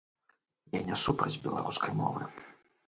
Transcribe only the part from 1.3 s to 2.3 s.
беларускай мовы.